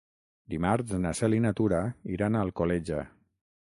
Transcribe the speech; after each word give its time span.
Dimarts 0.53 0.95
na 1.03 1.13
Cel 1.21 1.37
i 1.41 1.43
na 1.45 1.53
Tura 1.61 1.85
iran 2.17 2.35
a 2.35 2.43
Alcoleja. 2.49 3.09